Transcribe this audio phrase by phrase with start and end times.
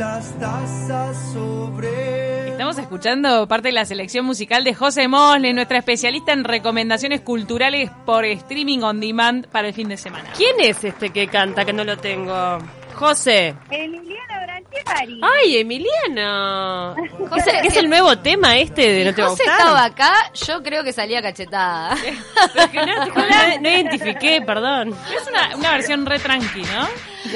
[0.00, 2.48] las tazas sobre.
[2.52, 7.90] Estamos escuchando parte de la selección musical de José Mosle, nuestra especialista en recomendaciones culturales
[8.06, 10.32] por streaming on demand para el fin de semana.
[10.34, 12.56] ¿Quién es este que canta que no lo tengo?
[12.94, 13.54] José.
[13.70, 15.20] Emiliano Branchiari.
[15.22, 16.94] ¡Ay, Emiliano!
[17.36, 20.14] ¿Es, el- es el nuevo tema este de No te va a José estaba acá,
[20.46, 21.94] yo creo que salía cachetada.
[22.54, 24.94] Pero que no, No, no identifiqué, perdón.
[25.14, 26.88] es una, una versión re tranqui, ¿no?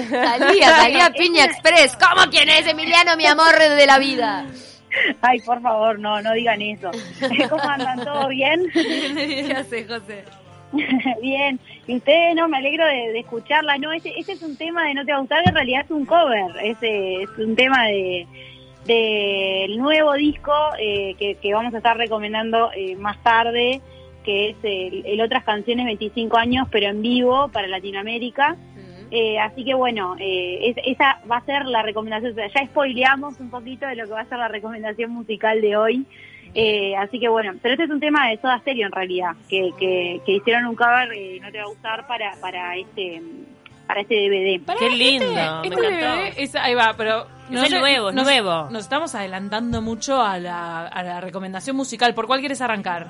[0.08, 1.96] Salía, salía Piña Express.
[1.96, 4.46] ¿Cómo quién es Emiliano, mi amor de la vida?
[5.20, 6.90] Ay, por favor, no, no digan eso.
[7.48, 8.04] ¿Cómo andan?
[8.04, 8.68] ¿Todo bien?
[8.72, 10.24] ¿Qué hace, José?
[11.22, 11.60] bien.
[11.86, 13.78] Y ustedes, no, me alegro de, de escucharla.
[13.78, 15.90] No, ese, ese es un tema de No te va a gustar, en realidad es
[15.90, 16.50] un cover.
[16.62, 18.26] Ese es un tema de
[18.86, 23.80] del nuevo disco eh, que, que vamos a estar recomendando eh, más tarde,
[24.24, 28.56] que es el, el Otras Canciones 25 años, pero en vivo para Latinoamérica.
[29.10, 32.32] Eh, así que bueno, eh, es- esa va a ser la recomendación.
[32.32, 35.60] O sea, ya spoileamos un poquito de lo que va a ser la recomendación musical
[35.60, 36.06] de hoy.
[36.56, 39.70] Eh, así que bueno, pero este es un tema de Soda Stereo en realidad, que,
[39.78, 43.20] que, que hicieron un cover, eh, no te va a gustar para, para este
[43.88, 44.64] para este DVD.
[44.64, 46.16] Pará, Qué lindo, este- me este encantó.
[46.16, 47.26] bebé es- ahí va, pero...
[47.50, 48.70] Es el nuevo, es nos, nuevo.
[48.70, 52.14] Nos estamos adelantando mucho a la, a la recomendación musical.
[52.14, 53.08] ¿Por cuál quieres arrancar?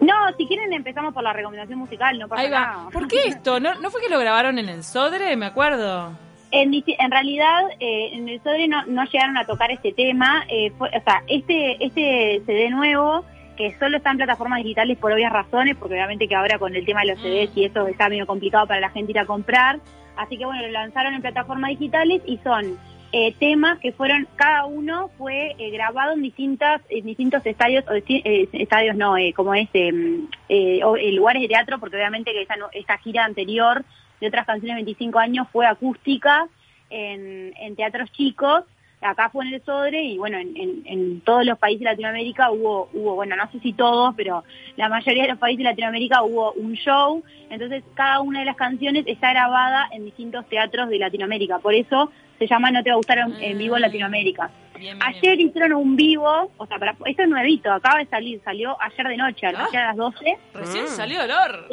[0.00, 2.60] No, si quieren empezamos por la recomendación musical, no pasa Ahí va.
[2.60, 2.90] nada.
[2.90, 3.58] ¿Por qué esto?
[3.60, 5.34] ¿No, ¿No fue que lo grabaron en el Sodre?
[5.36, 6.12] Me acuerdo.
[6.50, 6.72] En,
[7.10, 10.44] realidad, eh, en el Sodre no, no llegaron a tocar este tema.
[10.48, 13.24] eh, fue- o sea, este, este CD nuevo,
[13.56, 16.86] que solo está en plataformas digitales por obvias razones, porque obviamente que ahora con el
[16.86, 19.80] tema de los CDs y eso está medio complicado para la gente ir a comprar.
[20.16, 22.78] Así que bueno, lo lanzaron en plataformas digitales y son
[23.12, 27.92] eh, temas que fueron, cada uno fue eh, grabado en distintas en distintos estadios, o
[27.94, 32.42] eh, estadios no, eh, como este, mm, eh, eh, lugares de teatro, porque obviamente que
[32.42, 33.84] esa, esta gira anterior
[34.20, 36.48] de otras canciones 25 años fue acústica
[36.90, 38.64] en, en teatros chicos.
[39.00, 42.50] Acá fue en el Sodre y bueno, en, en- en todos los países de Latinoamérica
[42.50, 44.42] hubo, hubo, bueno, no sé si todos, pero
[44.76, 47.22] la mayoría de los países de Latinoamérica hubo un show.
[47.48, 51.60] Entonces cada una de las canciones está grabada en distintos teatros de Latinoamérica.
[51.60, 54.50] Por eso se llama No te va a gustar en, en vivo en Latinoamérica.
[54.78, 58.40] Bien, bien, Ayer hicieron un vivo, o sea, para, esto es nuevito, acaba de salir,
[58.44, 59.66] salió ayer de noche, Ah.
[59.68, 60.38] ayer a las 12.
[60.54, 60.88] Recién Mm.
[60.88, 61.66] salió olor.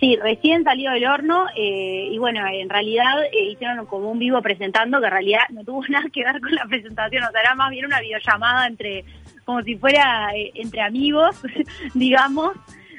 [0.00, 4.42] Sí, recién salió del horno eh, y bueno, en realidad eh, hicieron como un vivo
[4.42, 7.54] presentando que en realidad no tuvo nada que ver con la presentación, o sea, era
[7.54, 9.04] más bien una videollamada entre,
[9.44, 11.40] como si fuera eh, entre amigos,
[11.94, 12.52] digamos,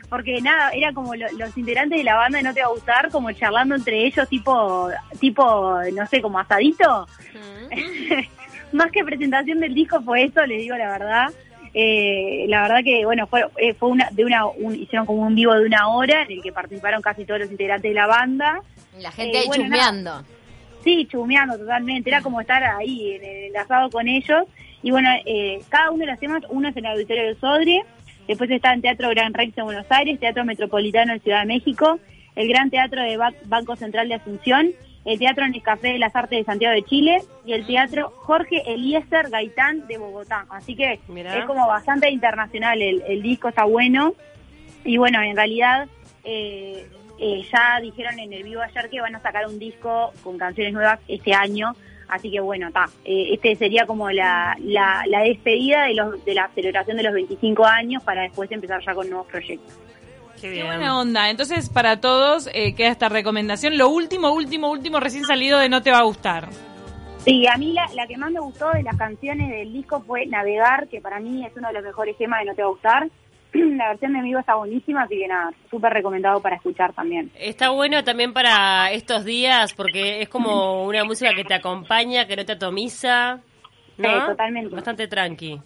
[0.10, 2.70] porque nada, era como lo- los integrantes de la banda de No Te Va a
[2.72, 4.90] Gustar, como charlando entre ellos, tipo,
[5.20, 7.08] tipo, no sé, como asadito.
[8.72, 11.28] más que presentación del disco fue eso, les digo la verdad.
[11.74, 15.36] Eh, la verdad que, bueno, fue, eh, fue una, de una, un- hicieron como un
[15.36, 18.62] vivo de una hora en el que participaron casi todos los integrantes de la banda.
[18.98, 20.24] La gente Eh, ahí bueno, chusmeando.
[20.84, 24.44] Sí, chumeando totalmente, era como estar ahí en el asado con ellos.
[24.84, 27.84] Y bueno, eh, cada uno de los temas, uno es en el Auditorio del Sodre,
[28.28, 32.00] después está en Teatro Gran Rex en Buenos Aires, Teatro Metropolitano en Ciudad de México,
[32.36, 34.72] el Gran Teatro de Ba- Banco Central de Asunción,
[35.06, 39.30] el Teatro Nescafé de las Artes de Santiago de Chile y el Teatro Jorge Eliezer
[39.30, 40.46] Gaitán de Bogotá.
[40.50, 41.38] Así que Mirá.
[41.38, 44.14] es como bastante internacional, el, el disco está bueno.
[44.84, 45.88] Y bueno, en realidad
[46.24, 46.88] eh,
[47.20, 50.74] eh, ya dijeron en el vivo ayer que van a sacar un disco con canciones
[50.74, 51.76] nuevas este año.
[52.08, 52.86] Así que bueno, está.
[53.04, 57.66] este sería como la, la, la despedida de, los, de la celebración de los 25
[57.66, 59.74] años para después empezar ya con nuevos proyectos.
[60.36, 60.66] Qué Qué bien.
[60.68, 61.30] buena onda.
[61.30, 63.78] Entonces, para todos eh, queda esta recomendación.
[63.78, 66.50] Lo último, último, último, recién salido de No Te Va a Gustar.
[67.24, 70.28] Sí, a mí la, la que más me gustó de las canciones del disco fue
[70.28, 72.72] Navegar, que para mí es uno de los mejores temas de No Te Va a
[72.72, 73.10] Gustar.
[73.78, 77.32] La versión de amigo está buenísima, así que nada, súper recomendado para escuchar también.
[77.36, 82.36] Está bueno también para estos días porque es como una música que te acompaña, que
[82.36, 83.40] no te atomiza.
[83.98, 84.10] ¿no?
[84.10, 84.76] Sí, totalmente.
[84.76, 85.60] Bastante tranqui.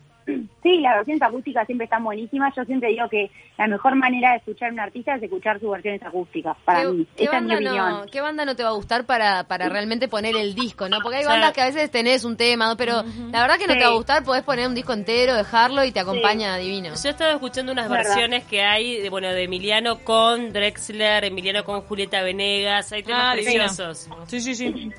[0.64, 2.54] Sí, las versiones acústicas siempre están buenísimas.
[2.56, 5.72] Yo siempre digo que la mejor manera de escuchar a un artista es escuchar sus
[5.72, 7.08] versiones acústicas, para ¿Qué, mí.
[7.16, 7.76] qué Esa es mi opinión.
[7.90, 11.00] no, ¿Qué banda no te va a gustar para, para realmente poner el disco, no?
[11.02, 13.68] Porque hay O sea, bandas que a veces tenés un tema, pero la verdad que
[13.68, 13.80] no Sí.
[13.80, 16.90] te va a gustar, podés poner un disco entero, dejarlo y te acompaña divino.
[16.90, 18.04] Yo he estado escuchando unas Verdad.
[18.06, 23.22] versiones que hay, de, bueno, de Emiliano con Drexler, Emiliano con Julieta Venegas, hay temas
[23.26, 24.10] Ah, preciosos.
[24.28, 24.92] Sí, sí, sí.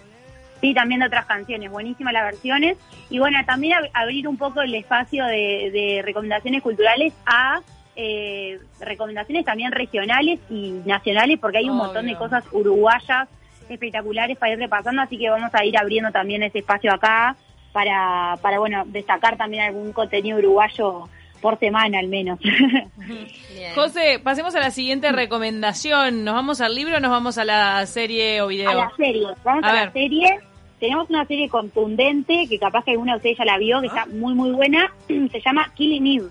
[0.60, 2.76] Sí, también de otras canciones, buenísimas las versiones.
[3.08, 7.60] Y bueno, también ab- abrir un poco el espacio de, de recomendaciones culturales a
[7.96, 11.84] eh, recomendaciones también regionales y nacionales, porque hay un Obvio.
[11.84, 13.28] montón de cosas uruguayas
[13.68, 17.36] espectaculares para ir repasando, así que vamos a ir abriendo también ese espacio acá
[17.72, 21.08] para, para bueno, destacar también algún contenido uruguayo
[21.40, 22.38] por semana al menos.
[22.96, 23.74] Bien.
[23.74, 26.24] José, pasemos a la siguiente recomendación.
[26.24, 28.70] ¿Nos vamos al libro o nos vamos a la serie o video?
[28.70, 29.84] a la serie, vamos A a, ver.
[29.86, 30.40] la serie.
[30.80, 34.06] Tenemos una serie contundente que capaz que alguna de ustedes ya la vio, que está
[34.06, 36.28] muy muy buena, se llama Killing Eve.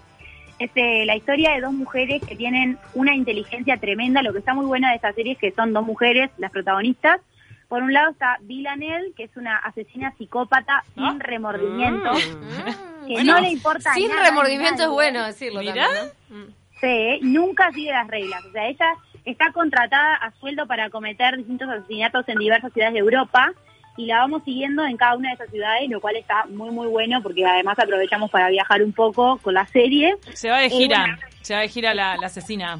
[0.60, 4.22] Es eh, la historia de dos mujeres que tienen una inteligencia tremenda.
[4.22, 7.22] Lo que está muy buena de esta serie es que son dos mujeres las protagonistas.
[7.70, 11.12] Por un lado está Villanelle, que es una asesina psicópata Ah.
[11.12, 13.08] sin remordimiento, Mm.
[13.08, 15.86] que Bueno, no le importa Sin nada remordimiento es bueno decirlo Mirá.
[15.86, 16.36] también, ¿no?
[16.38, 16.48] Mm.
[16.82, 18.44] Sí, nunca sigue las reglas.
[18.46, 18.94] O sea, ella
[19.26, 23.52] está contratada a sueldo para cometer distintos asesinatos en diversas ciudades de Europa
[24.00, 26.88] y la vamos siguiendo en cada una de esas ciudades, lo cual está muy, muy
[26.88, 30.16] bueno porque además aprovechamos para viajar un poco con la serie.
[30.34, 31.18] Se va de Eh, gira, bueno.
[31.42, 32.80] se va de gira la, la asesina.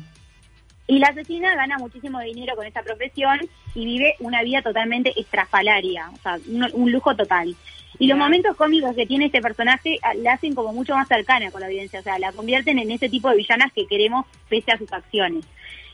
[0.88, 3.38] Y la asesina gana muchísimo dinero con esta profesión
[3.76, 7.54] y vive una vida totalmente estrafalaria, o sea, un, un lujo total.
[8.00, 11.52] Y los momentos cómicos que tiene este personaje ah, la hacen como mucho más cercana
[11.52, 14.72] con la audiencia, o sea, la convierten en ese tipo de villanas que queremos pese
[14.72, 15.44] a sus acciones.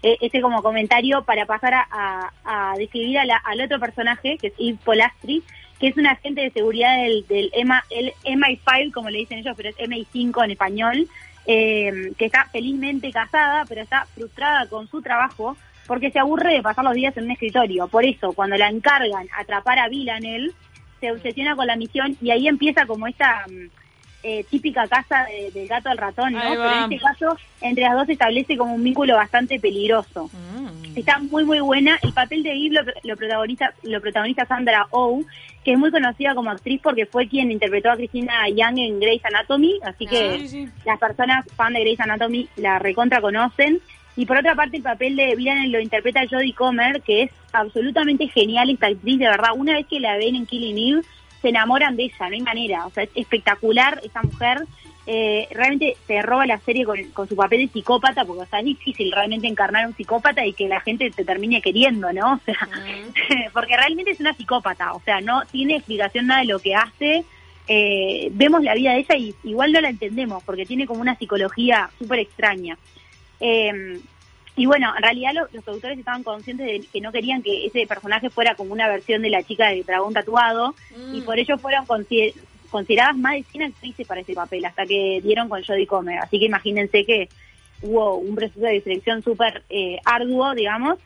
[0.04, 4.38] Eh, este como comentario para pasar a, a- a describir a la- al otro personaje,
[4.38, 5.42] que es Yves Polastri,
[5.80, 9.56] que es un agente de seguridad del, del EMA, el MI5, como le dicen ellos,
[9.58, 11.08] pero es MI5 en español,
[11.48, 15.58] eh, que está felizmente casada, pero está frustrada con su trabajo
[15.88, 17.88] porque se aburre de pasar los días en un escritorio.
[17.88, 20.52] Por eso, cuando la encargan atrapar a Villanelle,
[21.06, 23.66] se obsesiona con la misión y ahí empieza como esta mm,
[24.24, 26.40] eh, típica casa de- del gato al ratón, ¿no?
[26.42, 30.30] Pero en este caso, entre las dos se establece como un vínculo bastante peligroso.
[30.34, 30.98] Mm.
[30.98, 32.00] Está muy muy buena.
[32.02, 35.22] El papel de Eve lo, lo protagoniza lo protagoniza Sandra Oh,
[35.64, 39.26] que es muy conocida como actriz porque fue quien interpretó a Christina Young en Grey's
[39.26, 40.70] Anatomy, así que Sí, sí.
[40.86, 43.80] las personas fan de Grey's Anatomy la recontra conocen.
[44.16, 48.28] Y por otra parte el papel de Villanelle lo interpreta Jodie Comer, que es absolutamente
[48.28, 49.50] genial esta actriz, de verdad.
[49.56, 51.02] Una vez que la ven en Killing Eve,
[51.42, 52.86] se enamoran de ella, no hay manera.
[52.86, 54.66] O sea, es espectacular esa mujer.
[55.08, 58.60] Eh, realmente se roba la serie con, con su papel de psicópata, porque o sea,
[58.60, 62.34] es difícil realmente encarnar a un psicópata y que la gente te termine queriendo, ¿no?
[62.40, 62.58] O sea,
[63.54, 67.24] porque realmente es una psicópata, o sea, no tiene explicación nada de lo que hace.
[67.68, 71.16] Eh, vemos la vida de ella y igual no la entendemos, porque tiene como una
[71.16, 72.78] psicología súper extraña.
[73.40, 74.00] Eh,
[74.58, 77.86] y bueno, en realidad lo- los productores estaban conscientes de que no querían que ese
[77.88, 80.74] personaje fuera como una versión de la chica de dragón tatuado,
[81.14, 82.34] y por ello fueron consider-
[82.70, 86.20] consideradas más de 100 actrices para ese papel, hasta que dieron con Jodie Comer.
[86.20, 87.28] Así que imagínense que
[87.82, 91.00] hubo un proceso de selección súper eh, arduo, digamos.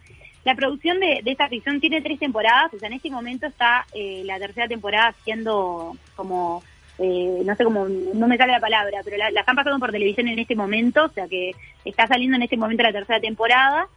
[0.46, 3.86] La producción de, de esta ficción tiene tres temporadas, o sea, en este momento está
[3.94, 6.64] eh, la tercera temporada siendo como,
[7.00, 9.92] eh, no sé cómo, no me sale la palabra, pero la, la están pasando por
[9.92, 11.52] televisión en este momento, o sea que
[11.86, 13.88] está saliendo en este momento la tercera temporada.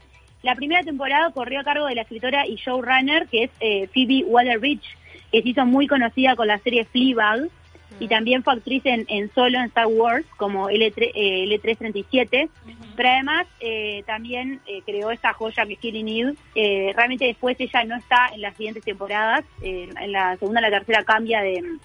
[0.43, 4.25] La primera temporada corrió a cargo de la escritora y showrunner, que es eh, Phoebe
[4.25, 4.97] Waller-Bridge,
[5.31, 7.49] que se hizo muy conocida con la serie Fleabag,
[8.01, 12.49] y también fue actriz en, en Solo en Star Wars como L3, eh, L337,
[12.97, 16.35] pero además eh, también eh, creó esta joya que es Killing Eve.
[16.55, 20.71] Eh, realmente después ella no está en las siguientes temporadas, en la segunda y la
[20.71, 21.81] tercera cambia de mm,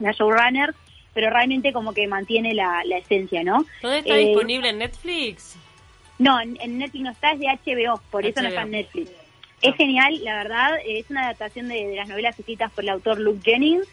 [0.00, 0.74] la showrunner,
[1.14, 3.64] pero realmente como que mantiene la, la esencia, ¿no?
[3.82, 5.56] ¿Dónde está Eh, disponible en Netflix?
[6.18, 8.70] no, en, en Netflix no está, es de HBO, por eso no está en.
[8.72, 9.10] Netflix.
[9.62, 12.90] Es genial, la verdad, eh, es una adaptación de, de las novelas escritas por el
[12.90, 13.86] autor Luke Jennings.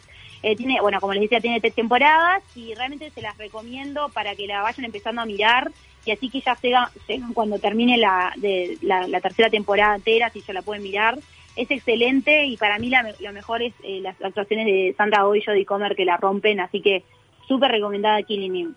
[0.44, 4.36] Eh, tiene, bueno, como les decía, tiene tres temporadas y realmente se las recomiendo para
[4.36, 5.72] que la vayan empezando a mirar
[6.06, 10.30] y así que ya sean, sean cuando termine la, de, la, la tercera temporada entera,
[10.30, 11.18] si ya la pueden mirar.
[11.58, 15.26] Es excelente y para mí la, me- lo mejor es eh, las actuaciones de Sandra
[15.28, 17.04] Oh y Jodie Comer que la rompen, así que
[17.48, 18.74] súper recomendada Killing Eve.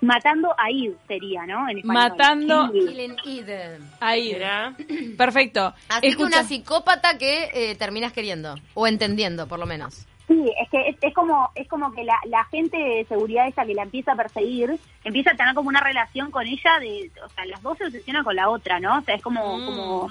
[0.00, 1.68] Matando a Eve sería, ¿no?
[1.68, 1.94] En español.
[2.10, 3.88] Matando- Killing Eden.
[4.00, 4.32] Ahí.
[4.32, 4.74] Mirá.
[5.16, 5.72] Perfecto.
[5.88, 10.06] Así que Escucha- una psicópata que eh, terminas queriendo, o entendiendo por lo menos.
[10.26, 13.64] Sí, es que es, es como es como que la, la gente de seguridad esa
[13.66, 17.28] que la empieza a perseguir empieza a tener como una relación con ella de, o
[17.28, 18.98] sea, las dos se obsesionan con la otra, ¿no?
[18.98, 19.66] O sea, es como Mm.
[19.66, 20.08] como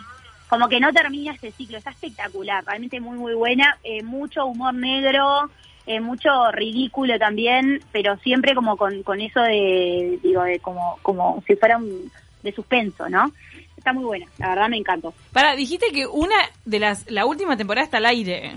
[0.51, 4.73] como que no termina este ciclo, está espectacular, realmente muy muy buena, eh, mucho humor
[4.73, 5.49] negro,
[5.85, 11.41] eh, mucho ridículo también, pero siempre como con, con eso de digo de como como
[11.47, 12.11] si fuera un
[12.43, 13.31] de suspenso, ¿no?
[13.77, 15.13] Está muy buena, la verdad me encantó.
[15.31, 18.51] Para, dijiste que una de las, la última temporada está al aire.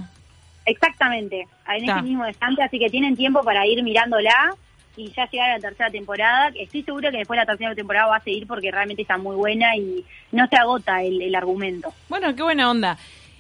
[0.67, 1.93] Exactamente, en Está.
[1.93, 4.57] ese mismo instante, así que tienen tiempo para ir mirándola
[4.97, 6.51] y ya llegar a la tercera temporada.
[6.55, 9.77] Estoy seguro que después la tercera temporada va a seguir porque realmente está muy buena
[9.77, 11.93] y no se agota el, el argumento.
[12.09, 12.97] Bueno, qué buena onda.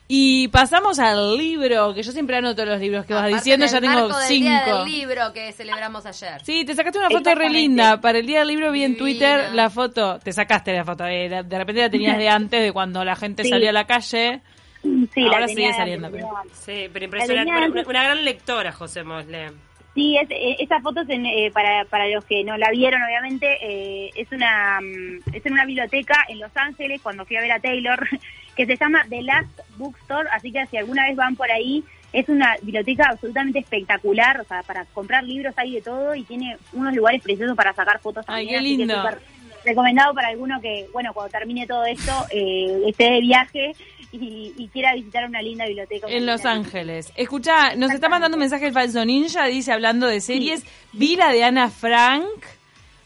[0.07, 3.81] Y pasamos al libro, que yo siempre anoto los libros que vas diciendo, en ya
[3.81, 4.79] tengo marco del Día cinco.
[4.85, 6.43] del libro que celebramos ayer.
[6.45, 7.99] Sí, te sacaste una foto re linda.
[8.03, 8.99] Para el día del libro vi en.
[8.99, 10.19] Twitter la foto.
[10.19, 11.07] Te sacaste la foto.
[11.07, 13.49] eh, la- de repente la tenías de antes, de cuando la gente Sí.
[13.49, 14.43] salía a la calle.
[14.83, 17.85] Sí, Ahora la sigue saliendo, pero- Sí, pero impresionante.
[17.89, 19.53] Una, gran lectora, José Mosle.
[19.95, 23.01] Sí, es, eh, esa foto es en, eh, para, para los que no la vieron,
[23.03, 27.41] obviamente, eh, es una mm, es en una biblioteca en Los Ángeles cuando fui a
[27.41, 28.05] ver a Taylor,
[28.57, 32.29] que se llama The Last Bookstore, así que si alguna vez van por ahí, Es
[32.29, 36.95] una biblioteca absolutamente espectacular, o sea, para comprar libros hay de todo y tiene unos
[36.95, 38.25] lugares preciosos para sacar fotos.
[38.29, 39.19] Ay, también, qué así que lindo.
[39.65, 43.73] Recomendado para alguno que, bueno, cuando termine todo esto, eh, esté de viaje
[44.13, 46.07] y, y quiera visitar una linda biblioteca.
[46.09, 47.13] En Los Ángeles.
[47.17, 51.31] Escucha, nos está mandando un mensaje el falso ninja, dice hablando de series, vi la
[51.31, 52.29] de Ana Frank,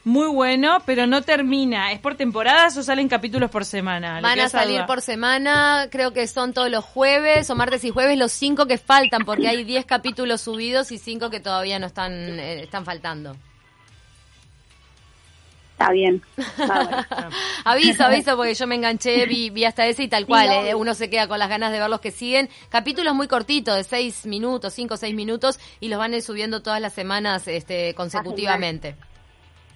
[0.08, 1.92] muy bueno, pero no termina.
[1.92, 4.20] ¿Es por temporadas o salen capítulos por semana?
[4.20, 4.86] Van a salir duda.
[4.86, 8.78] por semana, creo que son todos los jueves o martes y jueves los cinco que
[8.78, 13.36] faltan, porque hay 10 capítulos subidos y cinco que todavía no están, eh, están faltando.
[15.78, 16.20] Está bien.
[16.36, 17.06] está bueno.
[17.64, 20.92] Aviso, aviso, porque yo me enganché, vi, vi hasta ese y tal cual, eh, uno
[20.94, 22.48] se queda con las ganas de ver los que siguen.
[22.68, 26.80] Capítulos muy cortitos, de seis minutos, cinco o seis minutos, y los van subiendo todas
[26.80, 28.96] las semanas este, consecutivamente.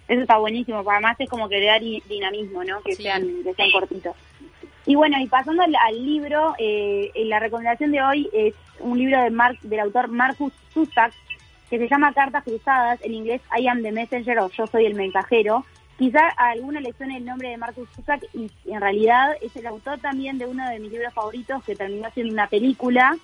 [0.09, 2.81] Eso está buenísimo, además es como que le da di- dinamismo, ¿no?
[2.83, 3.05] Que Sí.
[3.05, 4.17] sean que sean cortitos.
[4.85, 9.23] Y bueno, y pasando al, al libro, eh, la recomendación de hoy es un libro
[9.23, 11.13] de Mark, del autor Marcus Zusak,
[11.71, 14.95] que se llama Cartas Cruzadas, en inglés I am the messenger o Yo soy el
[14.95, 15.65] mensajero.
[15.99, 19.67] Quizá a alguna le suene el nombre de Marcus Zusak y en realidad es el
[19.67, 23.17] autor también de uno de mis libros favoritos que terminó siendo una película,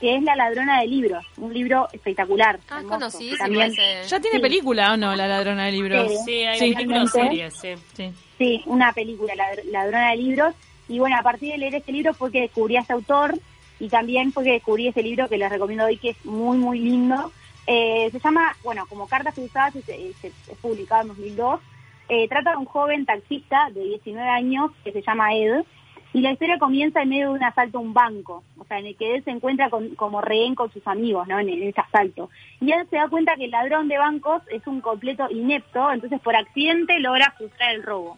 [0.00, 2.58] que es La ladrona de libros, un libro espectacular.
[2.68, 4.42] Ah, conocido también- ¿Ya tiene Sí.
[4.42, 6.10] película o no, La Ladrona de Libros?
[6.10, 6.16] Sí.
[6.24, 6.74] Sí, hay Sí.
[7.12, 7.74] series, sí.
[7.94, 8.12] Sí.
[8.38, 10.54] Sí, una película, La Ladrona de Libros.
[10.88, 13.38] Y bueno, a partir de leer este libro fue que descubrí a este autor
[13.78, 16.80] y también fue que descubrí ese libro que les recomiendo hoy, que es muy, muy
[16.80, 17.30] lindo.
[17.66, 21.60] Eh, se llama, bueno, como Cartas Cruzadas, es, es- es publicado en 2002.
[22.08, 25.64] Eh, trata de un joven taxista de 19 años que se llama Ed.
[26.12, 28.86] Y la historia comienza en medio de un asalto a un banco, o sea, en
[28.86, 31.40] el que él se encuentra con- como rehén con sus amigos, ¿no?
[31.40, 32.30] En, en ese asalto.
[32.60, 36.20] Y él se da cuenta que el ladrón de bancos es un completo inepto, entonces
[36.20, 38.16] por accidente logra frustrar el robo.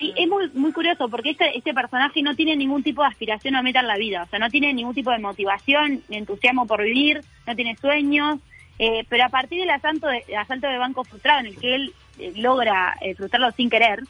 [0.00, 3.56] Y es muy muy curioso porque este, este personaje no tiene ningún tipo de aspiración
[3.56, 6.66] o meta en la vida, o sea, no tiene ningún tipo de motivación, ni entusiasmo
[6.66, 8.38] por vivir, no tiene sueños,
[8.78, 11.92] eh, pero a partir del asalto de, asalto de banco frustrado en el que él
[12.36, 13.16] logra eh,
[13.56, 14.00] sin querer,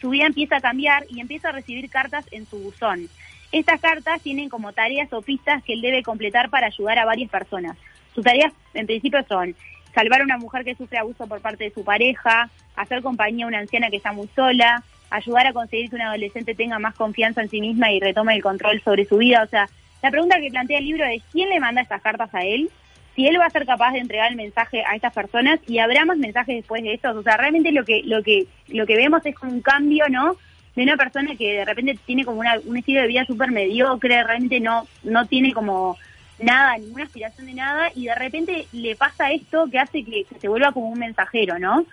[0.00, 3.08] su vida empieza a cambiar y empieza a recibir cartas en su buzón.
[3.52, 7.30] Estas cartas tienen como tareas o pistas que él debe completar para ayudar a varias
[7.30, 7.76] personas.
[8.14, 9.54] Sus tareas en principio son
[9.94, 13.48] salvar a una mujer que sufre abuso por parte de su pareja, hacer compañía a
[13.48, 17.42] una anciana que está muy sola, ayudar a conseguir que un adolescente tenga más confianza
[17.42, 19.42] en sí misma y retome el control sobre su vida.
[19.42, 19.68] O sea,
[20.02, 22.70] la pregunta que plantea el libro es quién le manda estas cartas a él,
[23.16, 26.04] si él va a ser capaz de entregar el mensaje a estas personas y habrá
[26.04, 27.16] más mensajes después de estos.
[27.16, 30.36] O sea, realmente lo que lo que lo que vemos es un cambio, ¿no?
[30.76, 34.22] De una persona que de repente tiene como una, un estilo de vida súper mediocre,
[34.22, 35.96] realmente no no tiene como
[36.38, 40.48] nada, ninguna aspiración de nada y de repente le pasa esto que hace que se
[40.48, 41.86] vuelva como un mensajero, ¿no?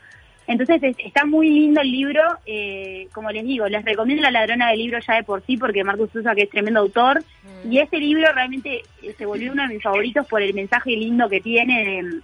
[0.45, 4.69] Entonces es- está muy lindo el libro, eh, como les digo, les recomiendo La ladrona
[4.69, 7.23] del libro ya de por sí porque Marcus Sousa que es tremendo autor
[7.69, 11.29] y este libro realmente eh, se volvió uno de mis favoritos por el mensaje lindo
[11.29, 11.85] que tiene.
[11.85, 12.21] de,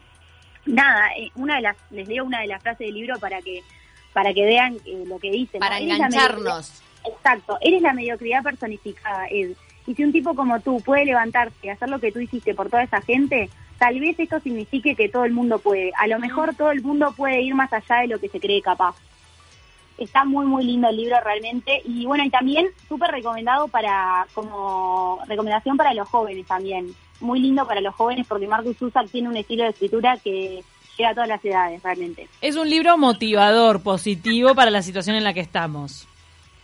[0.66, 3.62] nada, eh, una de las les leo una de las frases del libro para que
[4.14, 5.58] para que vean eh, lo que dice.
[5.58, 5.60] ¿no?
[5.66, 6.84] Para la engancharnos.
[7.08, 9.52] Exacto, eres la mediocridad personificada, Ed.
[9.88, 12.70] Y si un tipo como tú puede levantarse y hacer lo que tú hiciste por
[12.70, 13.50] toda esa gente,
[13.80, 15.92] tal vez esto signifique que todo el mundo puede.
[15.98, 18.62] A lo mejor todo el mundo puede ir más allá de lo que se cree
[18.62, 18.96] capaz.
[19.98, 21.82] Está muy, muy lindo el libro realmente.
[21.86, 26.94] Y bueno, y también súper recomendado para, como recomendación para los jóvenes también.
[27.22, 30.64] Muy lindo para los jóvenes porque Marcus Zusak tiene un estilo de escritura que
[30.98, 32.28] llega a todas las edades realmente.
[32.42, 36.08] Es un libro motivador, positivo para la situación en la que estamos.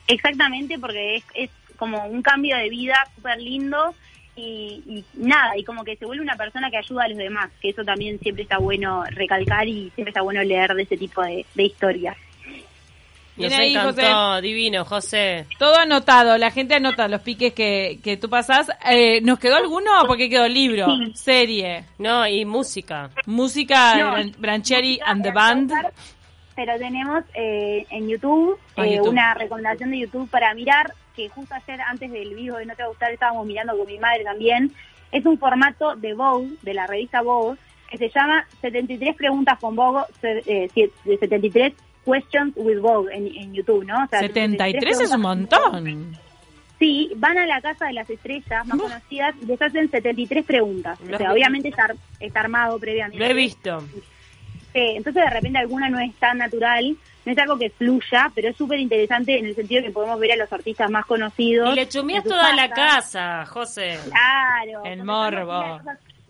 [0.08, 3.94] Exactamente, porque es, es como un cambio de vida súper lindo
[4.36, 7.50] y, y nada, y como que se vuelve una persona que ayuda a los demás,
[7.62, 11.22] que eso también siempre está bueno recalcar y siempre está bueno leer de ese tipo
[11.24, 12.18] de, de historias.
[13.38, 15.46] Nos ahí, encantó, divino, José.
[15.60, 18.70] Todo anotado, la gente anota los piques que, que tú pasás.
[18.90, 19.92] Eh, ¿Nos quedó alguno?
[20.08, 21.12] Porque quedó libro, Sí.
[21.16, 23.10] serie, No, y música.
[23.26, 24.12] música de No.
[24.14, 25.72] Bran- Brancheri and the Band.
[26.56, 29.10] Pero tenemos eh, en YouTube, Ah, eh, YouTube.
[29.10, 32.84] una recomendación de YouTube para mirar, que justo ayer antes del vivo de No Te
[32.84, 34.72] Va a Gustar estábamos mirando con mi madre también.
[35.12, 37.58] Es un formato de Vogue, de la revista Vogue,
[37.90, 41.74] que se llama 73 preguntas con Vogue, eh, sie- de 73
[42.06, 44.04] questions with Vogue en, en YouTube, ¿no?
[44.04, 46.18] O sea, 73 es un montón.
[46.80, 51.00] Sí, van a la casa de las estrellas más conocidas y les hacen 73 preguntas.
[51.02, 53.18] O sea, obviamente está, está armado previamente.
[53.18, 53.82] Lo he visto.
[54.76, 58.50] Sí, entonces de repente alguna no es tan natural, no es algo que fluya, pero
[58.50, 61.72] es súper interesante en el sentido que podemos ver a los artistas más conocidos.
[61.72, 63.46] Y le su toda la casa.
[63.46, 63.98] José.
[64.10, 64.84] Claro.
[64.84, 65.80] El morbo.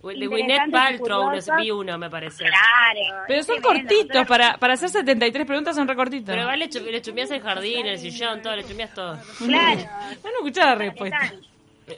[0.03, 2.43] De Gwyneth Paltrow, no vi uno, me parece.
[2.43, 3.23] Claro.
[3.27, 6.27] Pero son cortitos, para, para hacer 73 preguntas son recortitos.
[6.27, 9.17] Pero igual le, chu- le chumeás el jardín, el sillón, todo, le chumeás todo.
[9.39, 9.79] Claro.
[10.21, 11.17] Bueno, escuchá la respuesta.
[11.23, 11.39] Están.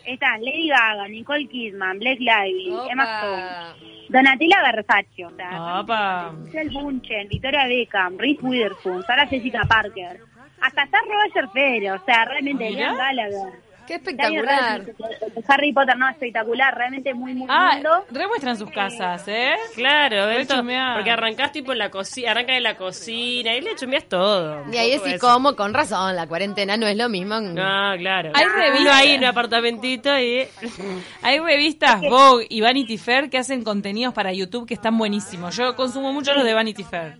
[0.05, 3.96] están Lady Gaga, Nicole Kidman, Blake Lively, Emma Stone.
[4.09, 6.31] Donatella Versace, o sea, Opa.
[6.31, 10.19] Michelle Bunchen, Victoria Beckham, Reese Witherspoon, Sarah Jessica Parker,
[10.61, 12.93] hasta está Roger Federer, o sea, realmente Mirá.
[12.93, 13.66] Liam Gallagher.
[13.87, 14.79] Qué espectacular.
[14.85, 18.05] Radcliffe, Harry Potter, no, espectacular, realmente muy, muy Ah, lindo.
[18.11, 19.55] remuestran sus casas, ¿eh?
[19.75, 24.05] Claro, esto- porque arrancás tipo en la cocina, arranca en la cocina y le chumeas
[24.05, 24.63] todo.
[24.71, 25.05] Y ahí eso.
[25.19, 27.39] como, con razón, la cuarentena no es lo mismo.
[27.39, 28.31] No, claro.
[28.33, 28.95] Hay revistas.
[28.95, 30.47] ahí en un apartamentito y...
[31.21, 35.55] Hay revistas Vogue y Vanity Fair que hacen contenidos para YouTube que están buenísimos.
[35.55, 37.17] Yo consumo mucho los de Vanity Fair.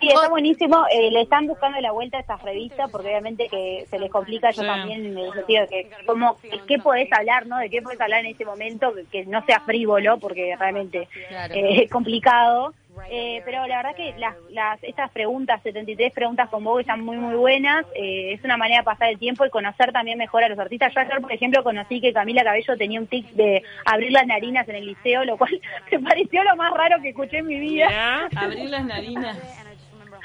[0.00, 0.84] Sí, está buenísimo.
[0.92, 4.50] Eh, le están buscando la vuelta a estas revistas porque obviamente que se les complica
[4.50, 4.66] yo Sí.
[4.68, 7.58] también en el sentido de que como qué podés hablar, ¿no?
[7.58, 11.54] De qué podés hablar en ese momento que, que no sea frívolo porque realmente Claro.
[11.54, 12.74] eh, es complicado.
[13.08, 17.16] Eh, pero la verdad que las, las estas preguntas, 73 preguntas con Vogue están muy
[17.16, 17.86] muy buenas.
[17.94, 20.92] Eh, es una manera de pasar el tiempo y conocer también mejor a los artistas.
[20.94, 24.68] Yo ayer, por ejemplo, conocí que Camila Cabello tenía un tic de abrir las narinas
[24.68, 25.58] en el liceo, lo cual
[25.90, 27.88] me pareció lo más raro que escuché en mi vida.
[27.88, 28.28] Mirá.
[28.36, 29.38] Abrir las narinas.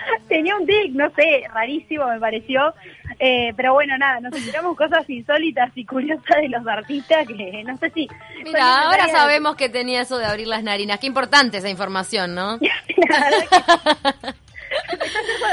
[0.28, 2.74] Tenía un tic, no sé, rarísimo me pareció.
[3.20, 7.78] Eh, pero bueno, nada, nos enteramos cosas insólitas y curiosas de los artistas que no
[7.78, 8.10] sé si...
[8.44, 11.00] Mira, ahora sabemos que tenía eso de abrir las narinas.
[11.00, 12.58] Qué importante esa información, ¿no?
[13.10, 14.35] La verdad que-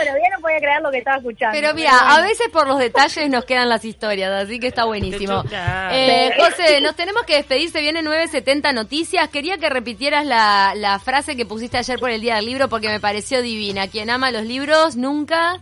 [0.01, 1.59] Todavía no podía creer lo que estaba escuchando.
[1.59, 2.15] Pero mira, bueno.
[2.15, 5.43] a veces por los detalles nos quedan las historias, así que está buenísimo.
[5.91, 9.29] Eh, José, nos tenemos que despedir, se viene 970 Noticias.
[9.29, 12.89] Quería que repitieras la, la frase que pusiste ayer por el Día del Libro porque
[12.89, 13.89] me pareció divina.
[13.89, 15.61] Quien ama los libros nunca...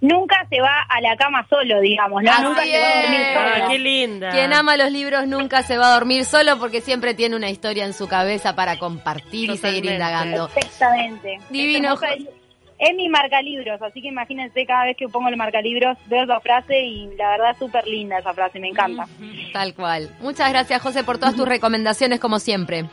[0.00, 2.30] Nunca se va a la cama solo, digamos, ¿no?
[2.30, 3.36] Así Nunca se va a dormir es.
[3.36, 3.68] Ah, solo.
[3.70, 4.30] qué linda.
[4.32, 7.86] Quien ama los libros nunca se va a dormir solo porque siempre tiene una historia
[7.86, 10.50] en su cabeza para compartir y seguir indagando.
[10.56, 11.38] Exactamente.
[11.48, 11.96] Divino,
[12.84, 16.24] Es mi marca libros, así que imagínense cada vez que pongo el marca libros, veo
[16.24, 19.06] esa frase y la verdad es súper linda esa frase, me encanta.
[19.54, 20.10] Tal cual.
[20.20, 22.84] Muchas gracias, José, por todas tus recomendaciones, como siempre.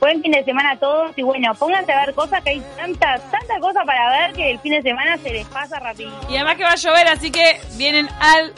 [0.00, 3.18] Buen fin de semana a todos y bueno, pónganse a ver cosas que hay tanta,
[3.28, 6.20] tanta cosa para ver que el fin de semana se les pasa rapidito.
[6.30, 8.52] Y además que va a llover, así que vienen al